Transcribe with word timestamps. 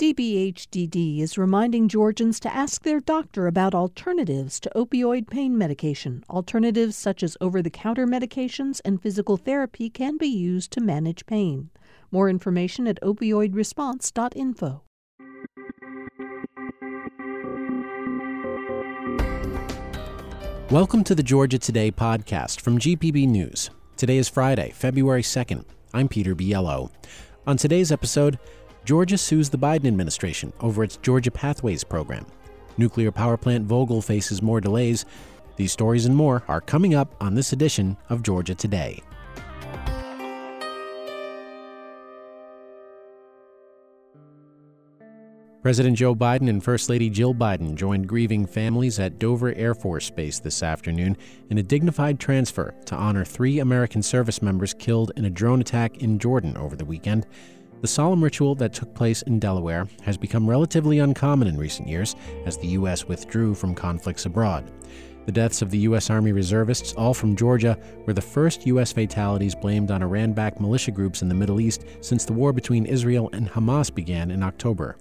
DBHDD 0.00 1.20
is 1.20 1.36
reminding 1.36 1.86
Georgians 1.86 2.40
to 2.40 2.50
ask 2.56 2.84
their 2.84 3.00
doctor 3.00 3.46
about 3.46 3.74
alternatives 3.74 4.58
to 4.60 4.72
opioid 4.74 5.28
pain 5.28 5.58
medication. 5.58 6.24
Alternatives 6.30 6.96
such 6.96 7.22
as 7.22 7.36
over 7.38 7.60
the 7.60 7.68
counter 7.68 8.06
medications 8.06 8.80
and 8.82 9.02
physical 9.02 9.36
therapy 9.36 9.90
can 9.90 10.16
be 10.16 10.26
used 10.26 10.70
to 10.70 10.80
manage 10.80 11.26
pain. 11.26 11.68
More 12.10 12.30
information 12.30 12.86
at 12.86 12.98
opioidresponse.info. 13.02 14.82
Welcome 20.70 21.04
to 21.04 21.14
the 21.14 21.22
Georgia 21.22 21.58
Today 21.58 21.90
podcast 21.92 22.62
from 22.62 22.78
GPB 22.78 23.28
News. 23.28 23.68
Today 23.98 24.16
is 24.16 24.30
Friday, 24.30 24.70
February 24.70 25.20
2nd. 25.20 25.66
I'm 25.92 26.08
Peter 26.08 26.34
Biello. 26.34 26.90
On 27.46 27.56
today's 27.56 27.90
episode, 27.90 28.38
Georgia 28.84 29.18
sues 29.18 29.50
the 29.50 29.58
Biden 29.58 29.86
administration 29.86 30.52
over 30.60 30.82
its 30.82 30.96
Georgia 30.96 31.30
Pathways 31.30 31.84
program. 31.84 32.26
Nuclear 32.78 33.12
power 33.12 33.36
plant 33.36 33.68
Vogtle 33.68 34.02
faces 34.02 34.42
more 34.42 34.60
delays. 34.60 35.04
These 35.56 35.72
stories 35.72 36.06
and 36.06 36.16
more 36.16 36.42
are 36.48 36.60
coming 36.60 36.94
up 36.94 37.14
on 37.20 37.34
this 37.34 37.52
edition 37.52 37.96
of 38.08 38.22
Georgia 38.22 38.54
Today. 38.54 39.02
President 45.62 45.98
Joe 45.98 46.14
Biden 46.14 46.48
and 46.48 46.64
First 46.64 46.88
Lady 46.88 47.10
Jill 47.10 47.34
Biden 47.34 47.74
joined 47.74 48.08
grieving 48.08 48.46
families 48.46 48.98
at 48.98 49.18
Dover 49.18 49.54
Air 49.54 49.74
Force 49.74 50.08
Base 50.08 50.40
this 50.40 50.62
afternoon 50.62 51.18
in 51.50 51.58
a 51.58 51.62
dignified 51.62 52.18
transfer 52.18 52.74
to 52.86 52.94
honor 52.94 53.26
three 53.26 53.58
American 53.58 54.02
service 54.02 54.40
members 54.40 54.72
killed 54.72 55.12
in 55.16 55.26
a 55.26 55.30
drone 55.30 55.60
attack 55.60 55.98
in 55.98 56.18
Jordan 56.18 56.56
over 56.56 56.76
the 56.76 56.86
weekend. 56.86 57.26
The 57.80 57.88
solemn 57.88 58.22
ritual 58.22 58.54
that 58.56 58.74
took 58.74 58.94
place 58.94 59.22
in 59.22 59.38
Delaware 59.38 59.88
has 60.02 60.18
become 60.18 60.48
relatively 60.48 60.98
uncommon 60.98 61.48
in 61.48 61.56
recent 61.56 61.88
years 61.88 62.14
as 62.44 62.58
the 62.58 62.68
U.S. 62.68 63.06
withdrew 63.06 63.54
from 63.54 63.74
conflicts 63.74 64.26
abroad. 64.26 64.70
The 65.24 65.32
deaths 65.32 65.62
of 65.62 65.70
the 65.70 65.78
U.S. 65.78 66.10
Army 66.10 66.32
reservists, 66.32 66.92
all 66.92 67.14
from 67.14 67.36
Georgia, 67.36 67.78
were 68.06 68.12
the 68.12 68.20
first 68.20 68.66
U.S. 68.66 68.92
fatalities 68.92 69.54
blamed 69.54 69.90
on 69.90 70.02
Iran 70.02 70.34
backed 70.34 70.60
militia 70.60 70.90
groups 70.90 71.22
in 71.22 71.28
the 71.28 71.34
Middle 71.34 71.60
East 71.60 71.84
since 72.02 72.26
the 72.26 72.34
war 72.34 72.52
between 72.52 72.84
Israel 72.84 73.30
and 73.32 73.48
Hamas 73.48 73.94
began 73.94 74.30
in 74.30 74.42
October. 74.42 74.98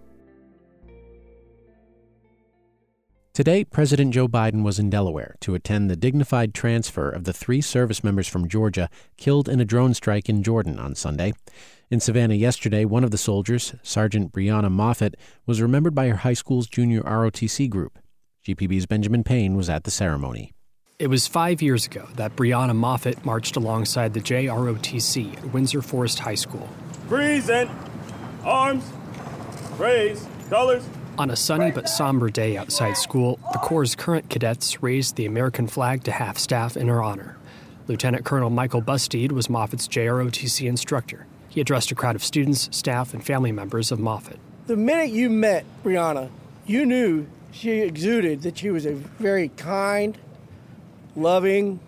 Today, 3.40 3.64
President 3.64 4.14
Joe 4.14 4.28
Biden 4.28 4.64
was 4.64 4.80
in 4.80 4.90
Delaware 4.90 5.38
to 5.40 5.56
attend 5.56 5.90
the 5.90 5.96
dignified 5.96 6.54
transfer 6.54 7.10
of 7.10 7.24
the 7.24 7.32
three 7.32 7.62
service 7.62 8.04
members 8.04 8.28
from 8.28 8.50
Georgia 8.50 8.90
killed 9.16 9.48
in 9.48 9.62
a 9.62 9.64
drone 9.64 9.94
strike 9.94 10.28
in 10.28 10.44
Jordan 10.44 10.78
on 10.78 10.94
Sunday. 10.94 11.32
In 11.90 12.02
Savannah 12.02 12.34
yesterday, 12.34 12.84
one 12.84 13.06
of 13.06 13.12
the 13.12 13.18
soldiers, 13.18 13.76
Sergeant 13.82 14.34
Brianna 14.34 14.70
Moffett, 14.70 15.14
was 15.46 15.62
remembered 15.62 15.96
by 15.96 16.10
her 16.10 16.18
high 16.18 16.34
school's 16.34 16.68
junior 16.68 17.02
ROTC 17.04 17.70
group. 17.70 17.98
GPB's 18.46 18.88
Benjamin 18.88 19.24
Payne 19.24 19.56
was 19.56 19.70
at 19.70 19.86
the 19.86 19.92
ceremony. 19.92 20.52
It 21.00 21.08
was 21.08 21.26
five 21.26 21.62
years 21.62 21.86
ago 21.86 22.10
that 22.16 22.36
Brianna 22.36 22.76
Moffett 22.76 23.24
marched 23.24 23.56
alongside 23.56 24.14
the 24.14 24.20
JROTC 24.20 25.38
at 25.38 25.54
Windsor 25.54 25.82
Forest 25.82 26.20
High 26.20 26.36
School. 26.36 26.68
Present. 27.08 27.72
Arms. 28.44 28.84
Raise. 29.78 30.28
Colors. 30.50 30.84
On 31.20 31.30
a 31.30 31.36
sunny 31.36 31.70
but 31.70 31.90
somber 31.90 32.30
day 32.30 32.56
outside 32.56 32.96
school, 32.96 33.42
the 33.52 33.60
Corps' 33.60 33.94
current 33.94 34.30
cadets 34.30 34.82
raised 34.82 35.18
the 35.18 35.26
American 35.26 35.68
flag 35.68 36.06
to 36.06 36.12
half 36.12 36.38
staff 36.38 36.78
in 36.78 36.88
her 36.88 37.04
honor. 37.04 37.36
Lieutenant 37.90 38.24
Colonel 38.24 38.50
Michael 38.50 38.82
Busteed 38.82 39.34
was 39.34 39.50
Moffett's 39.50 39.86
JROTC 39.90 40.66
instructor. 40.66 41.26
He 41.50 41.60
addressed 41.60 41.92
a 41.92 41.96
crowd 41.96 42.16
of 42.16 42.24
students, 42.24 42.70
staff, 42.72 43.14
and 43.14 43.22
family 43.22 43.52
members 43.52 43.92
of 43.92 44.00
Moffett. 44.00 44.38
The 44.68 44.78
minute 44.78 45.10
you 45.10 45.30
met 45.30 45.66
Brianna, 45.84 46.30
you 46.66 46.86
knew 46.86 47.28
she 47.52 47.82
exuded 47.82 48.44
that 48.44 48.58
she 48.58 48.70
was 48.70 48.86
a 48.86 48.94
very 48.94 49.50
kind, 49.50 50.18
loving, 51.18 51.82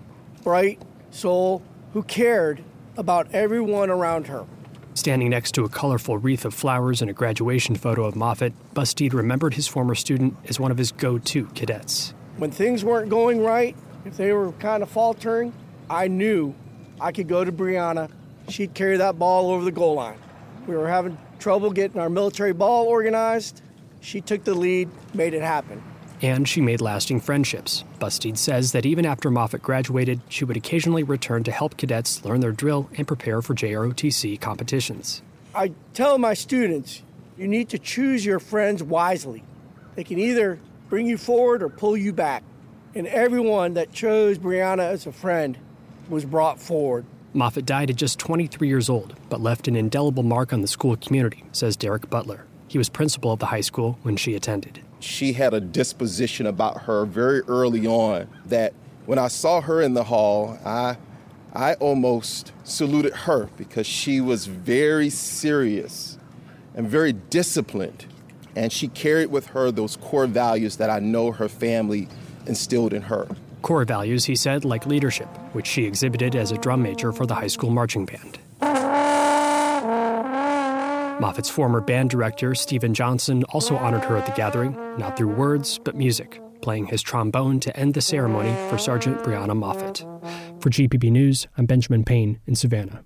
bright 0.43 0.81
soul 1.09 1.63
who 1.93 2.03
cared 2.03 2.65
about 2.97 3.33
everyone 3.33 3.89
around 3.89 4.27
her. 4.27 4.45
Standing 4.93 5.29
next 5.29 5.53
to 5.53 5.63
a 5.63 5.69
colorful 5.69 6.17
wreath 6.17 6.45
of 6.45 6.53
flowers 6.53 7.01
and 7.01 7.09
a 7.09 7.13
graduation 7.13 7.75
photo 7.75 8.05
of 8.05 8.15
Moffett, 8.15 8.53
Busteed 8.73 9.13
remembered 9.13 9.53
his 9.53 9.67
former 9.67 9.95
student 9.95 10.35
as 10.47 10.59
one 10.59 10.71
of 10.71 10.77
his 10.77 10.91
go 10.91 11.17
to 11.17 11.45
cadets. 11.47 12.13
When 12.37 12.51
things 12.51 12.83
weren't 12.83 13.09
going 13.09 13.41
right, 13.41 13.75
if 14.05 14.17
they 14.17 14.33
were 14.33 14.51
kind 14.53 14.83
of 14.83 14.89
faltering, 14.89 15.53
I 15.89 16.07
knew 16.07 16.55
I 16.99 17.11
could 17.11 17.27
go 17.27 17.43
to 17.43 17.51
Brianna 17.51 18.09
she'd 18.49 18.73
carry 18.73 18.97
that 18.97 19.17
ball 19.17 19.51
over 19.51 19.63
the 19.63 19.71
goal 19.71 19.95
line. 19.95 20.17
We 20.67 20.75
were 20.75 20.87
having 20.87 21.17
trouble 21.39 21.71
getting 21.71 21.99
our 21.99 22.09
military 22.09 22.53
ball 22.53 22.87
organized. 22.87 23.61
She 24.01 24.21
took 24.21 24.43
the 24.43 24.53
lead, 24.53 24.89
made 25.13 25.33
it 25.33 25.41
happen. 25.41 25.81
And 26.21 26.47
she 26.47 26.61
made 26.61 26.81
lasting 26.81 27.21
friendships. 27.21 27.83
Busteed 27.99 28.37
says 28.37 28.73
that 28.73 28.85
even 28.85 29.05
after 29.05 29.31
Moffett 29.31 29.61
graduated, 29.61 30.21
she 30.29 30.45
would 30.45 30.57
occasionally 30.57 31.03
return 31.03 31.43
to 31.45 31.51
help 31.51 31.77
cadets 31.77 32.23
learn 32.23 32.41
their 32.41 32.51
drill 32.51 32.89
and 32.95 33.07
prepare 33.07 33.41
for 33.41 33.55
JROTC 33.55 34.39
competitions. 34.39 35.21
I 35.55 35.73
tell 35.93 36.17
my 36.17 36.35
students, 36.35 37.01
you 37.37 37.47
need 37.47 37.69
to 37.69 37.79
choose 37.79 38.23
your 38.23 38.39
friends 38.39 38.83
wisely. 38.83 39.43
They 39.95 40.03
can 40.03 40.19
either 40.19 40.59
bring 40.89 41.07
you 41.07 41.17
forward 41.17 41.63
or 41.63 41.69
pull 41.69 41.97
you 41.97 42.13
back. 42.13 42.43
And 42.93 43.07
everyone 43.07 43.73
that 43.73 43.91
chose 43.91 44.37
Brianna 44.37 44.83
as 44.91 45.07
a 45.07 45.11
friend 45.11 45.57
was 46.09 46.25
brought 46.25 46.59
forward. 46.59 47.05
Moffett 47.33 47.65
died 47.65 47.89
at 47.89 47.95
just 47.95 48.19
23 48.19 48.67
years 48.67 48.89
old, 48.89 49.15
but 49.29 49.41
left 49.41 49.67
an 49.67 49.75
indelible 49.75 50.23
mark 50.23 50.51
on 50.51 50.61
the 50.61 50.67
school 50.67 50.97
community, 50.97 51.43
says 51.53 51.77
Derek 51.77 52.09
Butler. 52.09 52.45
He 52.67 52.77
was 52.77 52.89
principal 52.89 53.31
of 53.31 53.39
the 53.39 53.47
high 53.47 53.61
school 53.61 53.97
when 54.03 54.17
she 54.17 54.35
attended. 54.35 54.81
She 55.01 55.33
had 55.33 55.53
a 55.53 55.59
disposition 55.59 56.45
about 56.45 56.83
her 56.83 57.05
very 57.05 57.41
early 57.41 57.85
on 57.85 58.27
that 58.45 58.73
when 59.05 59.19
I 59.19 59.27
saw 59.27 59.61
her 59.61 59.81
in 59.81 59.93
the 59.93 60.05
hall, 60.05 60.57
I 60.65 60.97
I 61.53 61.73
almost 61.75 62.53
saluted 62.63 63.13
her 63.13 63.49
because 63.57 63.85
she 63.85 64.21
was 64.21 64.45
very 64.45 65.09
serious 65.09 66.17
and 66.73 66.87
very 66.87 67.11
disciplined. 67.11 68.05
And 68.55 68.71
she 68.71 68.87
carried 68.87 69.31
with 69.31 69.47
her 69.47 69.71
those 69.71 69.97
core 69.97 70.27
values 70.27 70.77
that 70.77 70.89
I 70.89 70.99
know 70.99 71.31
her 71.31 71.49
family 71.49 72.07
instilled 72.45 72.93
in 72.93 73.03
her. 73.03 73.27
Core 73.61 73.85
values, 73.85 74.25
he 74.25 74.35
said, 74.35 74.65
like 74.65 74.85
leadership, 74.85 75.27
which 75.53 75.67
she 75.67 75.85
exhibited 75.85 76.35
as 76.35 76.51
a 76.51 76.57
drum 76.57 76.81
major 76.81 77.11
for 77.11 77.25
the 77.25 77.35
high 77.35 77.47
school 77.47 77.69
marching 77.69 78.05
band. 78.05 78.39
Moffett's 81.21 81.51
former 81.51 81.81
band 81.81 82.09
director, 82.09 82.55
Stephen 82.55 82.95
Johnson, 82.95 83.43
also 83.49 83.77
honored 83.77 84.03
her 84.05 84.17
at 84.17 84.25
the 84.25 84.31
gathering, 84.31 84.75
not 84.97 85.15
through 85.15 85.27
words, 85.35 85.77
but 85.77 85.95
music, 85.95 86.41
playing 86.63 86.87
his 86.87 87.03
trombone 87.03 87.59
to 87.59 87.77
end 87.77 87.93
the 87.93 88.01
ceremony 88.01 88.55
for 88.71 88.79
Sergeant 88.79 89.19
Brianna 89.19 89.55
Moffett. 89.55 89.99
For 90.63 90.71
GPB 90.71 91.11
News, 91.11 91.47
I'm 91.55 91.67
Benjamin 91.67 92.03
Payne 92.03 92.39
in 92.47 92.55
Savannah. 92.55 93.03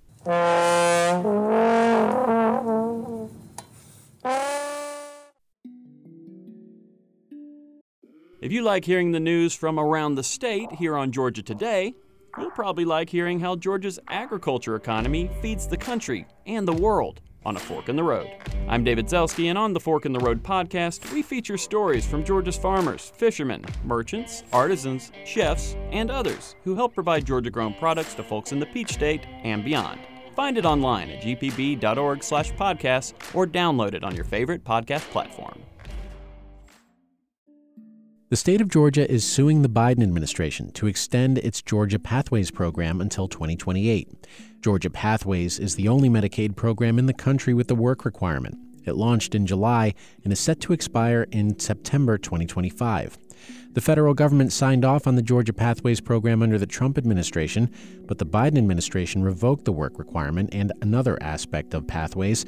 If 8.40 8.54
you 8.54 8.62
like 8.62 8.86
hearing 8.86 9.12
the 9.12 9.20
news 9.20 9.54
from 9.54 9.78
around 9.78 10.16
the 10.16 10.24
state 10.24 10.72
here 10.72 10.96
on 10.96 11.12
Georgia 11.12 11.44
Today, 11.44 11.94
you'll 12.38 12.52
probably 12.52 12.86
like 12.86 13.10
hearing 13.10 13.42
how 13.42 13.58
Georgia's 13.58 14.00
agriculture 14.08 14.78
economy 14.78 15.30
feeds 15.42 15.68
the 15.68 15.76
country 15.76 16.26
and 16.46 16.66
the 16.66 16.74
world 16.74 17.20
on 17.46 17.56
A 17.56 17.60
Fork 17.60 17.90
in 17.90 17.96
the 17.96 18.04
Road. 18.04 18.30
I'm 18.68 18.84
David 18.84 19.08
Zelski, 19.08 19.50
and 19.50 19.58
on 19.58 19.74
the 19.74 19.80
Fork 19.80 20.06
in 20.06 20.14
the 20.14 20.20
Road 20.20 20.42
podcast, 20.44 21.12
we 21.14 21.22
feature 21.22 21.58
stories 21.58 22.06
from 22.06 22.24
Georgia's 22.24 22.58
farmers, 22.58 23.12
fishermen, 23.16 23.64
merchants, 23.84 24.44
artisans, 24.52 25.12
chefs, 25.26 25.76
and 25.92 26.10
others 26.10 26.56
who 26.64 26.76
help 26.76 26.94
provide 26.94 27.26
Georgia 27.26 27.50
grown 27.50 27.74
products 27.74 28.16
to 28.16 28.24
folks 28.24 28.52
in 28.52 28.60
the 28.60 28.66
Peach 28.66 28.94
State 28.94 29.26
and 29.44 29.64
beyond. 29.64 30.00
Find 30.36 30.58
it 30.58 30.66
online 30.66 31.10
at 31.12 31.22
gpb.org 31.22 32.24
slash 32.24 32.52
podcast 32.54 33.14
or 33.34 33.48
download 33.48 33.94
it 33.94 34.04
on 34.04 34.16
your 34.16 34.26
favorite 34.26 34.64
podcast 34.64 35.10
platform. 35.12 35.62
The 38.30 38.36
state 38.36 38.60
of 38.60 38.70
Georgia 38.70 39.10
is 39.10 39.24
suing 39.24 39.62
the 39.62 39.70
Biden 39.70 40.02
administration 40.02 40.72
to 40.72 40.88
extend 40.88 41.38
its 41.38 41.62
Georgia 41.62 42.00
Pathways 42.00 42.50
program 42.50 43.00
until 43.00 43.28
2028. 43.28 44.10
Georgia 44.62 44.90
Pathways 44.90 45.60
is 45.60 45.76
the 45.76 45.88
only 45.88 46.10
Medicaid 46.10 46.56
program 46.56 46.98
in 46.98 47.06
the 47.06 47.14
country 47.14 47.54
with 47.54 47.68
the 47.68 47.76
work 47.76 48.04
requirement. 48.04 48.58
It 48.84 48.96
launched 48.96 49.36
in 49.36 49.46
July 49.46 49.94
and 50.24 50.34
is 50.34 50.40
set 50.40 50.60
to 50.62 50.74
expire 50.74 51.28
in 51.32 51.60
September 51.60 52.18
2025. 52.18 53.16
The 53.74 53.82
federal 53.82 54.16
government 54.16 54.52
signed 54.52 54.84
off 54.84 55.06
on 55.06 55.16
the 55.16 55.22
Georgia 55.22 55.54
Pathways 55.54 56.02
program 56.02 56.42
under 56.42 56.58
the 56.58 56.66
Trump 56.66 56.98
administration, 56.98 57.72
but 58.08 58.18
the 58.18 58.26
Biden 58.26 58.58
administration 58.58 59.22
revoked 59.22 59.66
the 59.66 59.72
work 59.72 60.00
requirement 60.00 60.50
and 60.52 60.74
another 60.82 61.22
aspect 61.22 61.76
of 61.76 61.86
Pathways. 61.86 62.44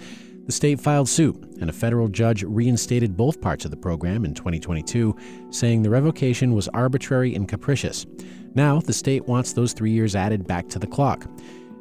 The 0.48 0.54
state 0.54 0.80
filed 0.80 1.10
suit, 1.10 1.36
and 1.60 1.70
a 1.70 1.74
federal 1.74 2.08
judge 2.08 2.42
reinstated 2.42 3.18
both 3.18 3.42
parts 3.42 3.66
of 3.66 3.72
the 3.72 3.76
program 3.76 4.24
in 4.24 4.34
2022, 4.34 5.14
saying 5.50 5.84
the 5.84 5.90
revocation 5.90 6.54
was 6.54 6.70
arbitrary 6.70 7.36
and 7.36 7.50
capricious. 7.50 8.06
Now, 8.56 8.80
the 8.80 8.94
state 8.94 9.28
wants 9.28 9.52
those 9.52 9.74
three 9.74 9.92
years 9.92 10.16
added 10.16 10.48
back 10.48 10.70
to 10.70 10.80
the 10.80 10.88
clock. 10.88 11.28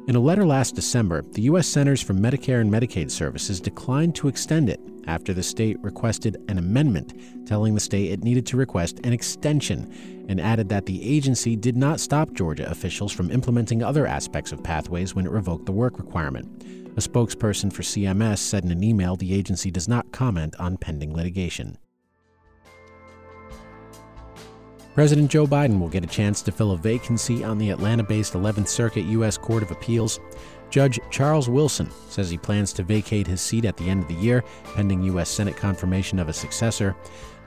In 0.07 0.15
a 0.15 0.21
letter 0.21 0.45
last 0.45 0.73
December, 0.73 1.21
the 1.33 1.41
U.S. 1.43 1.67
Centers 1.67 2.01
for 2.01 2.13
Medicare 2.13 2.61
and 2.61 2.71
Medicaid 2.71 3.11
Services 3.11 3.59
declined 3.59 4.15
to 4.15 4.29
extend 4.29 4.69
it 4.69 4.79
after 5.05 5.33
the 5.33 5.43
state 5.43 5.77
requested 5.81 6.37
an 6.47 6.57
amendment, 6.57 7.13
telling 7.45 7.73
the 7.73 7.81
state 7.81 8.11
it 8.11 8.23
needed 8.23 8.45
to 8.45 8.55
request 8.55 9.01
an 9.03 9.11
extension, 9.11 10.25
and 10.29 10.39
added 10.39 10.69
that 10.69 10.85
the 10.85 11.03
agency 11.03 11.57
did 11.57 11.75
not 11.75 11.99
stop 11.99 12.31
Georgia 12.31 12.69
officials 12.69 13.11
from 13.11 13.29
implementing 13.31 13.83
other 13.83 14.07
aspects 14.07 14.53
of 14.53 14.63
pathways 14.63 15.13
when 15.13 15.25
it 15.25 15.31
revoked 15.31 15.65
the 15.65 15.73
work 15.73 15.99
requirement. 15.99 16.63
A 16.95 17.01
spokesperson 17.01 17.71
for 17.71 17.81
CMS 17.81 18.37
said 18.37 18.63
in 18.63 18.71
an 18.71 18.85
email 18.85 19.17
the 19.17 19.33
agency 19.33 19.71
does 19.71 19.89
not 19.89 20.13
comment 20.13 20.55
on 20.57 20.77
pending 20.77 21.13
litigation. 21.13 21.77
President 24.97 25.29
Joe 25.29 25.45
Biden 25.45 25.79
will 25.79 25.89
get 25.89 26.03
a 26.03 26.07
chance 26.07 26.41
to 26.41 26.51
fill 26.51 26.71
a 26.71 26.75
vacancy 26.75 27.43
on 27.43 27.59
the 27.59 27.69
Atlanta 27.69 28.01
based 28.01 28.33
11th 28.33 28.67
Circuit 28.67 29.05
U.S. 29.05 29.37
Court 29.37 29.61
of 29.61 29.69
Appeals. 29.69 30.19
Judge 30.71 30.99
Charles 31.11 31.47
Wilson 31.47 31.91
says 32.09 32.31
he 32.31 32.37
plans 32.39 32.73
to 32.73 32.81
vacate 32.81 33.27
his 33.27 33.39
seat 33.39 33.63
at 33.65 33.77
the 33.77 33.87
end 33.87 34.01
of 34.01 34.07
the 34.07 34.15
year, 34.15 34.43
pending 34.73 35.03
U.S. 35.03 35.29
Senate 35.29 35.55
confirmation 35.55 36.17
of 36.17 36.29
a 36.29 36.33
successor. 36.33 36.95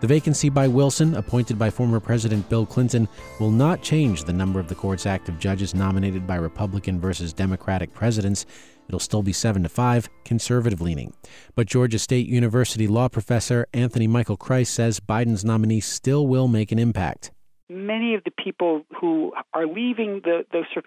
The 0.01 0.07
vacancy 0.07 0.49
by 0.49 0.69
Wilson, 0.69 1.17
appointed 1.17 1.59
by 1.59 1.71
former 1.71 1.99
President 1.99 2.49
Bill 2.49 2.65
Clinton, 2.65 3.09
will 3.41 3.51
not 3.51 3.83
change 3.83 4.23
the 4.23 4.33
number 4.33 4.61
of 4.61 4.69
the 4.69 4.77
court's 4.77 5.05
active 5.05 5.41
judges 5.41 5.75
nominated 5.75 6.29
by 6.29 6.37
Republican 6.37 7.01
versus 7.01 7.33
Democratic 7.33 7.93
presidents. 7.93 8.47
It'll 8.87 9.01
still 9.01 9.25
be 9.25 9.33
7 9.33 9.65
to 9.65 9.69
5, 9.69 10.09
conservative 10.25 10.81
leaning. 10.81 11.15
But 11.57 11.67
Georgia 11.67 11.99
State 11.99 12.29
University 12.29 12.87
law 12.87 13.09
professor 13.09 13.67
Anthony 13.75 14.07
Michael 14.07 14.37
Kreis 14.37 14.69
says 14.69 15.01
Biden's 15.01 15.45
nominee 15.45 15.81
still 15.81 16.29
will 16.29 16.47
make 16.47 16.71
an 16.71 16.79
impact 16.79 17.33
many 17.71 18.15
of 18.15 18.25
the 18.25 18.31
people 18.33 18.83
who 19.01 19.33
are 19.55 19.67
leaving 19.67 20.21
the, 20.25 20.45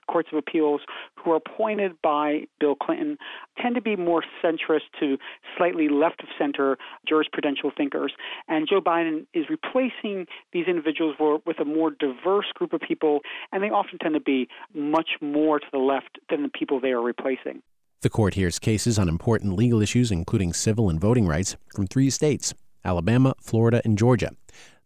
courts 0.07 0.29
of 0.31 0.37
appeals 0.37 0.81
who 1.15 1.31
are 1.31 1.37
appointed 1.37 1.93
by 2.03 2.41
Bill 2.59 2.75
Clinton 2.75 3.17
tend 3.59 3.75
to 3.75 3.81
be 3.81 3.95
more 3.95 4.23
centrist 4.43 4.81
to 4.99 5.17
slightly 5.57 5.87
left 5.87 6.21
of 6.21 6.27
center 6.37 6.77
jurisprudential 7.09 7.75
thinkers. 7.75 8.13
And 8.47 8.67
Joe 8.69 8.81
Biden 8.81 9.25
is 9.33 9.45
replacing 9.49 10.27
these 10.51 10.67
individuals 10.67 11.15
with 11.45 11.59
a 11.59 11.65
more 11.65 11.91
diverse 11.91 12.51
group 12.53 12.73
of 12.73 12.81
people, 12.81 13.21
and 13.51 13.63
they 13.63 13.69
often 13.69 13.97
tend 13.99 14.13
to 14.15 14.19
be 14.19 14.47
much 14.73 15.11
more 15.21 15.59
to 15.59 15.65
the 15.71 15.79
left 15.79 16.19
than 16.29 16.43
the 16.43 16.49
people 16.49 16.79
they 16.79 16.91
are 16.91 17.01
replacing. 17.01 17.61
The 18.01 18.09
court 18.09 18.33
hears 18.33 18.59
cases 18.59 18.99
on 18.99 19.07
important 19.07 19.53
legal 19.53 19.81
issues, 19.81 20.11
including 20.11 20.51
civil 20.51 20.89
and 20.89 20.99
voting 20.99 21.25
rights, 21.25 21.55
from 21.73 21.87
three 21.87 22.09
states 22.09 22.53
Alabama, 22.83 23.33
Florida, 23.39 23.81
and 23.85 23.97
Georgia 23.97 24.31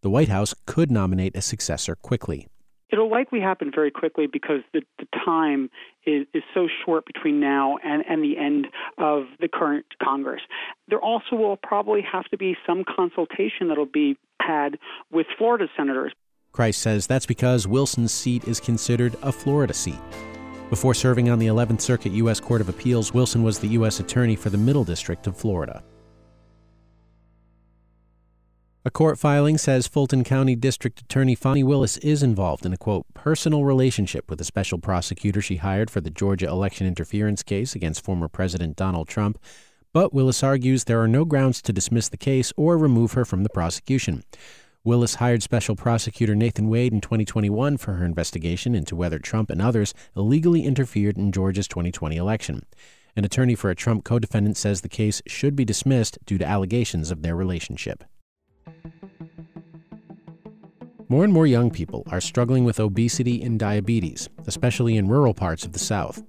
the 0.01 0.09
White 0.09 0.29
House 0.29 0.53
could 0.65 0.91
nominate 0.91 1.35
a 1.35 1.41
successor 1.41 1.95
quickly. 1.95 2.47
It'll 2.89 3.11
likely 3.11 3.41
happen 3.41 3.71
very 3.73 3.91
quickly 3.91 4.27
because 4.31 4.61
the, 4.73 4.81
the 4.97 5.07
time 5.25 5.69
is, 6.05 6.25
is 6.33 6.44
so 6.53 6.67
short 6.85 7.05
between 7.05 7.39
now 7.39 7.77
and, 7.83 8.03
and 8.09 8.23
the 8.23 8.38
end 8.38 8.67
of 8.97 9.25
the 9.41 9.49
current 9.49 9.85
Congress. 10.01 10.41
There 10.88 10.99
also 10.99 11.35
will 11.35 11.57
probably 11.57 12.01
have 12.09 12.25
to 12.25 12.38
be 12.38 12.55
some 12.65 12.85
consultation 12.85 13.67
that'll 13.67 13.85
be 13.85 14.17
had 14.41 14.77
with 15.11 15.27
Florida 15.38 15.67
senators. 15.75 16.13
Kreis 16.53 16.75
says 16.75 17.07
that's 17.07 17.25
because 17.25 17.67
Wilson's 17.67 18.13
seat 18.13 18.47
is 18.47 18.59
considered 18.59 19.15
a 19.21 19.31
Florida 19.31 19.73
seat. 19.73 19.99
Before 20.69 20.94
serving 20.94 21.29
on 21.29 21.39
the 21.39 21.47
11th 21.47 21.81
Circuit 21.81 22.11
U.S. 22.13 22.39
Court 22.39 22.61
of 22.61 22.69
Appeals, 22.69 23.13
Wilson 23.13 23.44
was 23.44 23.59
the 23.59 23.67
U.S. 23.69 23.99
Attorney 23.99 24.35
for 24.35 24.49
the 24.49 24.57
Middle 24.57 24.83
District 24.83 25.27
of 25.27 25.38
Florida. 25.38 25.83
A 28.87 28.89
court 28.89 29.19
filing 29.19 29.57
says 29.57 29.85
Fulton 29.85 30.23
County 30.23 30.55
District 30.55 31.01
Attorney 31.01 31.35
Fani 31.35 31.61
Willis 31.61 31.97
is 31.97 32.23
involved 32.23 32.65
in 32.65 32.71
a 32.71 32.77
quote 32.77 33.05
personal 33.13 33.65
relationship 33.65 34.29
with 34.29 34.39
a 34.39 34.45
special 34.45 34.79
prosecutor 34.79 35.41
she 35.41 35.57
hired 35.57 35.91
for 35.91 35.99
the 35.99 36.09
Georgia 36.09 36.47
election 36.47 36.87
interference 36.87 37.43
case 37.43 37.75
against 37.75 38.01
former 38.01 38.29
President 38.29 38.77
Donald 38.77 39.09
Trump. 39.09 39.39
But 39.91 40.13
Willis 40.13 40.41
argues 40.41 40.85
there 40.85 41.01
are 41.01 41.07
no 41.09 41.25
grounds 41.25 41.61
to 41.63 41.73
dismiss 41.73 42.07
the 42.07 42.15
case 42.15 42.53
or 42.55 42.77
remove 42.77 43.11
her 43.11 43.25
from 43.25 43.43
the 43.43 43.49
prosecution. 43.49 44.23
Willis 44.85 45.15
hired 45.15 45.43
special 45.43 45.75
prosecutor 45.75 46.33
Nathan 46.33 46.69
Wade 46.69 46.93
in 46.93 47.01
2021 47.01 47.75
for 47.75 47.95
her 47.95 48.05
investigation 48.05 48.73
into 48.73 48.95
whether 48.95 49.19
Trump 49.19 49.49
and 49.49 49.61
others 49.61 49.93
illegally 50.15 50.63
interfered 50.63 51.17
in 51.17 51.33
Georgia's 51.33 51.67
2020 51.67 52.15
election. 52.15 52.65
An 53.17 53.25
attorney 53.25 53.55
for 53.55 53.69
a 53.69 53.75
Trump 53.75 54.05
co 54.05 54.17
defendant 54.17 54.55
says 54.55 54.79
the 54.79 54.87
case 54.87 55.21
should 55.27 55.57
be 55.57 55.65
dismissed 55.65 56.17
due 56.25 56.37
to 56.37 56.47
allegations 56.47 57.11
of 57.11 57.21
their 57.21 57.35
relationship. 57.35 58.05
More 61.09 61.23
and 61.23 61.31
more 61.31 61.47
young 61.47 61.71
people 61.71 62.03
are 62.11 62.19
struggling 62.19 62.65
with 62.65 62.81
obesity 62.81 63.41
and 63.41 63.57
diabetes, 63.57 64.27
especially 64.45 64.97
in 64.97 65.07
rural 65.07 65.33
parts 65.33 65.63
of 65.63 65.71
the 65.71 65.79
South. 65.79 66.21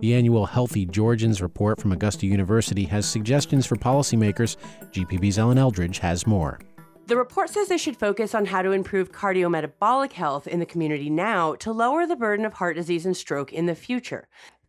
The 0.00 0.14
annual 0.14 0.44
Healthy 0.44 0.86
Georgians 0.86 1.40
report 1.40 1.80
from 1.80 1.92
Augusta 1.92 2.26
University 2.26 2.84
has 2.84 3.08
suggestions 3.08 3.64
for 3.64 3.76
policymakers. 3.76 4.56
GPB's 4.92 5.38
Ellen 5.38 5.56
Eldridge 5.56 6.00
has 6.00 6.26
more. 6.26 6.60
The 7.06 7.16
report 7.16 7.48
says 7.48 7.68
they 7.68 7.78
should 7.78 7.96
focus 7.96 8.34
on 8.34 8.44
how 8.46 8.62
to 8.62 8.72
improve 8.72 9.12
cardiometabolic 9.12 10.12
health 10.12 10.46
in 10.46 10.58
the 10.58 10.66
community 10.66 11.08
now 11.08 11.54
to 11.54 11.72
lower 11.72 12.06
the 12.06 12.16
burden 12.16 12.44
of 12.44 12.54
heart 12.54 12.76
disease 12.76 13.06
and 13.06 13.16
stroke 13.16 13.52
in 13.52 13.66
the 13.66 13.76
future. 13.76 14.28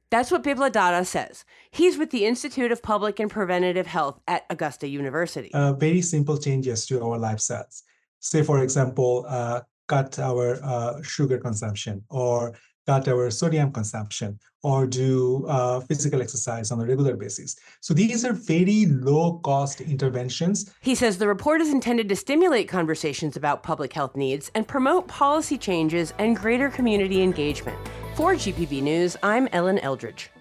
That's 0.09 0.31
what 0.31 0.43
Biplab 0.43 0.71
Datta 0.71 1.03
says. 1.03 1.43
He's 1.69 1.97
with 1.97 2.11
the 2.11 2.25
Institute 2.25 2.71
of 2.71 2.81
Public 2.81 3.19
and 3.19 3.29
Preventative 3.29 3.87
Health 3.87 4.21
at 4.27 4.45
Augusta 4.49 4.87
University. 4.87 5.53
Uh, 5.53 5.73
very 5.73 6.01
simple 6.01 6.37
changes 6.37 6.85
to 6.85 7.03
our 7.03 7.17
lifestyles 7.17 7.83
say, 8.19 8.43
for 8.43 8.63
example, 8.63 9.25
uh, 9.27 9.61
cut 9.87 10.17
our 10.19 10.59
uh, 10.63 11.01
sugar 11.01 11.37
consumption 11.37 12.03
or 12.09 12.53
cut 12.85 13.07
our 13.07 13.29
sodium 13.29 13.71
consumption 13.71 14.39
or 14.63 14.87
do 14.87 15.45
uh, 15.47 15.81
physical 15.81 16.21
exercise 16.21 16.71
on 16.71 16.79
a 16.79 16.85
regular 16.85 17.15
basis. 17.15 17.55
So 17.81 17.93
these 17.93 18.23
are 18.25 18.33
very 18.33 18.85
low 18.85 19.39
cost 19.39 19.81
interventions. 19.81 20.73
He 20.81 20.95
says 20.95 21.17
the 21.17 21.27
report 21.27 21.61
is 21.61 21.69
intended 21.69 22.07
to 22.09 22.15
stimulate 22.15 22.69
conversations 22.69 23.35
about 23.35 23.61
public 23.61 23.91
health 23.91 24.15
needs 24.15 24.49
and 24.55 24.65
promote 24.67 25.07
policy 25.07 25.57
changes 25.57 26.13
and 26.17 26.35
greater 26.35 26.69
community 26.69 27.21
engagement. 27.21 27.77
For 28.17 28.33
GPB 28.33 28.81
News, 28.81 29.15
I'm 29.21 29.47
Ellen 29.51 29.77
Eldridge. 29.77 30.31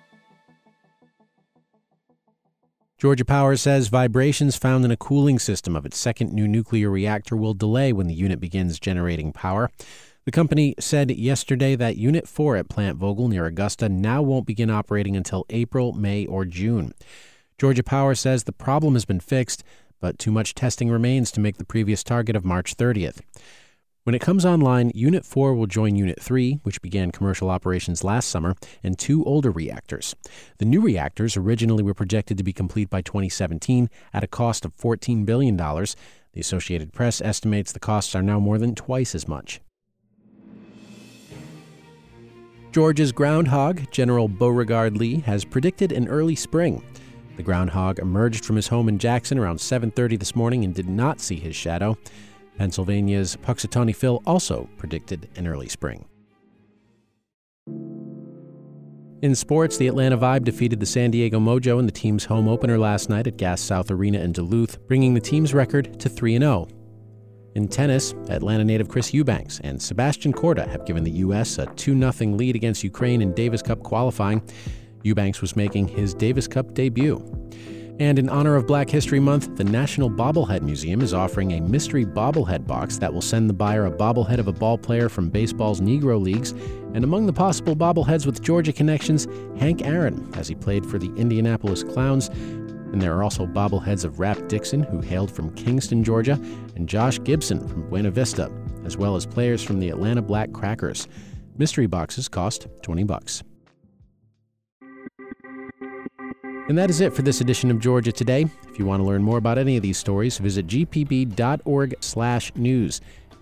Georgia 2.96 3.26
Power 3.26 3.55
says 3.56 3.88
vibrations 3.88 4.56
found 4.56 4.87
in 4.87 4.90
a 4.90 4.96
cooling 4.96 5.38
system 5.38 5.76
of 5.76 5.84
its 5.84 5.99
second 5.99 6.32
new 6.32 6.49
nuclear 6.49 6.88
reactor 6.88 7.37
will 7.37 7.52
delay 7.52 7.93
when 7.93 8.06
the 8.06 8.14
unit 8.14 8.40
begins 8.40 8.81
generating 8.81 9.31
power. 9.31 9.70
The 10.25 10.31
company 10.31 10.75
said 10.81 11.11
yesterday 11.11 11.76
that 11.76 11.99
Unit 11.99 12.26
4 12.26 12.56
at 12.56 12.70
Plant 12.70 12.99
Vogtle 12.99 13.28
near 13.28 13.44
Augusta 13.44 13.90
now 13.90 14.23
won't 14.23 14.46
begin 14.46 14.70
operating 14.70 15.14
until 15.14 15.44
April, 15.50 15.93
May, 15.93 16.25
or 16.25 16.46
June. 16.46 16.94
Georgia 17.58 17.82
Power 17.82 18.14
says 18.14 18.44
the 18.44 18.52
problem 18.52 18.94
has 18.94 19.05
been 19.05 19.20
fixed, 19.20 19.62
but 20.00 20.19
too 20.19 20.32
much 20.32 20.55
testing 20.55 20.88
remains 20.88 21.31
to 21.31 21.40
make 21.40 21.58
the 21.58 21.64
previous 21.67 22.02
target 22.02 22.37
of 22.37 22.43
March 22.43 22.75
30th. 22.75 23.21
When 24.06 24.14
it 24.14 24.20
comes 24.20 24.46
online, 24.46 24.92
Unit 24.94 25.25
4 25.25 25.52
will 25.56 25.66
join 25.66 25.96
Unit 25.96 26.22
3, 26.22 26.60
which 26.62 26.80
began 26.80 27.10
commercial 27.10 27.50
operations 27.50 28.04
last 28.04 28.28
summer, 28.28 28.54
and 28.84 28.96
two 28.96 29.25
older 29.25 29.50
reactors. 29.50 30.14
The 30.58 30.64
new 30.64 30.80
reactors 30.80 31.36
originally 31.36 31.82
were 31.82 31.92
projected 31.92 32.38
to 32.38 32.44
be 32.44 32.52
complete 32.52 32.88
by 32.88 33.02
2017 33.02 33.90
at 34.14 34.22
a 34.22 34.28
cost 34.28 34.64
of 34.64 34.76
$14 34.76 35.26
billion. 35.26 35.56
The 35.56 35.96
Associated 36.36 36.92
Press 36.92 37.20
estimates 37.20 37.72
the 37.72 37.80
costs 37.80 38.14
are 38.14 38.22
now 38.22 38.38
more 38.38 38.58
than 38.58 38.76
twice 38.76 39.12
as 39.12 39.26
much. 39.26 39.60
Georgia's 42.70 43.10
groundhog, 43.10 43.90
General 43.90 44.28
Beauregard 44.28 44.96
Lee, 44.96 45.18
has 45.22 45.44
predicted 45.44 45.90
an 45.90 46.06
early 46.06 46.36
spring. 46.36 46.84
The 47.36 47.42
groundhog 47.42 47.98
emerged 47.98 48.44
from 48.44 48.54
his 48.54 48.68
home 48.68 48.88
in 48.88 49.00
Jackson 49.00 49.36
around 49.36 49.58
7:30 49.58 50.16
this 50.16 50.36
morning 50.36 50.64
and 50.64 50.72
did 50.72 50.88
not 50.88 51.20
see 51.20 51.40
his 51.40 51.56
shadow. 51.56 51.98
Pennsylvania's 52.56 53.36
Punxsutawney 53.36 53.94
Phil 53.94 54.22
also 54.26 54.68
predicted 54.76 55.28
an 55.36 55.46
early 55.46 55.68
spring. 55.68 56.06
In 59.22 59.34
sports, 59.34 59.78
the 59.78 59.88
Atlanta 59.88 60.18
Vibe 60.18 60.44
defeated 60.44 60.78
the 60.78 60.86
San 60.86 61.10
Diego 61.10 61.40
Mojo 61.40 61.78
in 61.78 61.86
the 61.86 61.92
team's 61.92 62.26
home 62.26 62.46
opener 62.46 62.78
last 62.78 63.08
night 63.08 63.26
at 63.26 63.38
Gas 63.38 63.62
South 63.62 63.90
Arena 63.90 64.18
in 64.18 64.32
Duluth, 64.32 64.86
bringing 64.86 65.14
the 65.14 65.20
team's 65.20 65.54
record 65.54 65.98
to 66.00 66.08
3 66.08 66.38
0. 66.38 66.68
In 67.54 67.66
tennis, 67.66 68.12
Atlanta 68.28 68.62
native 68.62 68.90
Chris 68.90 69.14
Eubanks 69.14 69.60
and 69.60 69.80
Sebastian 69.80 70.34
Korda 70.34 70.68
have 70.68 70.84
given 70.84 71.02
the 71.02 71.10
U.S. 71.12 71.56
a 71.56 71.64
2 71.64 71.98
0 71.98 72.36
lead 72.36 72.54
against 72.54 72.84
Ukraine 72.84 73.22
in 73.22 73.32
Davis 73.32 73.62
Cup 73.62 73.82
qualifying. 73.82 74.42
Eubanks 75.02 75.40
was 75.40 75.56
making 75.56 75.88
his 75.88 76.12
Davis 76.12 76.46
Cup 76.46 76.75
debut. 76.75 77.18
And 77.98 78.18
in 78.18 78.28
honor 78.28 78.56
of 78.56 78.66
Black 78.66 78.90
History 78.90 79.20
Month, 79.20 79.56
the 79.56 79.64
National 79.64 80.10
Bobblehead 80.10 80.60
Museum 80.60 81.00
is 81.00 81.14
offering 81.14 81.52
a 81.52 81.62
mystery 81.62 82.04
bobblehead 82.04 82.66
box 82.66 82.98
that 82.98 83.12
will 83.12 83.22
send 83.22 83.48
the 83.48 83.54
buyer 83.54 83.86
a 83.86 83.90
bobblehead 83.90 84.38
of 84.38 84.48
a 84.48 84.52
ball 84.52 84.76
player 84.76 85.08
from 85.08 85.30
baseball's 85.30 85.80
Negro 85.80 86.20
Leagues. 86.20 86.50
And 86.92 87.04
among 87.04 87.24
the 87.24 87.32
possible 87.32 87.74
bobbleheads 87.74 88.26
with 88.26 88.42
Georgia 88.42 88.74
connections, 88.74 89.26
Hank 89.58 89.86
Aaron, 89.86 90.30
as 90.34 90.46
he 90.46 90.54
played 90.54 90.84
for 90.84 90.98
the 90.98 91.10
Indianapolis 91.14 91.82
Clowns. 91.82 92.28
And 92.28 93.00
there 93.00 93.16
are 93.16 93.22
also 93.22 93.46
bobbleheads 93.46 94.04
of 94.04 94.20
Rap 94.20 94.46
Dixon, 94.46 94.82
who 94.82 95.00
hailed 95.00 95.30
from 95.30 95.54
Kingston, 95.54 96.04
Georgia, 96.04 96.38
and 96.74 96.86
Josh 96.86 97.18
Gibson 97.24 97.66
from 97.66 97.88
Buena 97.88 98.10
Vista, 98.10 98.52
as 98.84 98.98
well 98.98 99.16
as 99.16 99.24
players 99.24 99.62
from 99.62 99.80
the 99.80 99.88
Atlanta 99.88 100.20
Black 100.20 100.52
Crackers. 100.52 101.08
Mystery 101.56 101.86
boxes 101.86 102.28
cost 102.28 102.66
20 102.82 103.04
bucks. 103.04 103.42
And 106.68 106.76
that 106.76 106.90
is 106.90 107.00
it 107.00 107.12
for 107.14 107.23
this 107.23 107.40
edition 107.40 107.70
of 107.70 107.78
Georgia 107.78 108.11
Today. 108.11 108.46
If 108.68 108.76
you 108.78 108.87
want 108.87 109.00
to 109.00 109.06
learn 109.06 109.23
more 109.23 109.38
about 109.38 109.56
any 109.56 109.76
of 109.76 109.82
these 109.82 109.99
stories, 109.99 110.38
visit 110.38 110.66
gpb.org/news. 110.66 111.40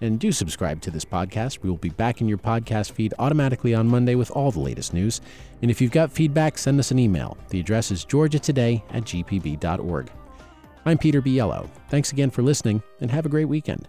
And 0.00 0.18
do 0.20 0.32
subscribe 0.32 0.82
to 0.82 0.90
this 0.90 1.04
podcast. 1.06 1.62
We 1.62 1.70
will 1.70 1.78
be 1.78 1.88
back 1.88 2.20
in 2.20 2.28
your 2.28 2.36
podcast 2.36 2.90
feed 2.92 3.14
automatically 3.18 3.74
on 3.74 3.88
Monday 3.88 4.16
with 4.16 4.30
all 4.32 4.50
the 4.50 4.60
latest 4.60 4.92
news. 4.92 5.22
And 5.62 5.70
if 5.70 5.80
you've 5.80 5.92
got 5.92 6.12
feedback, 6.12 6.58
send 6.58 6.78
us 6.78 6.90
an 6.90 6.98
email. 6.98 7.38
The 7.48 7.60
address 7.60 7.90
is 7.90 8.04
georgiatoday 8.04 8.82
at 8.90 9.04
gpb.org. 9.04 10.10
I'm 10.84 10.98
Peter 10.98 11.22
Biello. 11.22 11.70
Thanks 11.88 12.12
again 12.12 12.28
for 12.28 12.42
listening, 12.42 12.82
and 13.00 13.10
have 13.10 13.24
a 13.24 13.30
great 13.30 13.46
weekend. 13.46 13.88